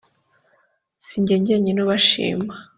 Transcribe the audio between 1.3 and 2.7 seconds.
jyenyine ubashima